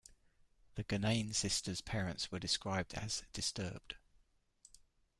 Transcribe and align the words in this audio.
The 0.73 0.83
Genain 0.83 1.31
sisters' 1.35 1.79
parents 1.81 2.31
were 2.31 2.39
described 2.39 2.95
as 2.95 3.21
"disturbed". 3.33 3.97